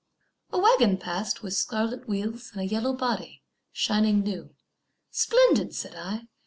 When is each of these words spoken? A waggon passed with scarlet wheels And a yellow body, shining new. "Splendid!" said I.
A 0.49 0.57
waggon 0.57 0.97
passed 0.97 1.43
with 1.43 1.53
scarlet 1.53 2.07
wheels 2.09 2.49
And 2.53 2.61
a 2.61 2.65
yellow 2.65 2.91
body, 2.95 3.43
shining 3.71 4.21
new. 4.21 4.55
"Splendid!" 5.11 5.75
said 5.75 5.93
I. 5.95 6.25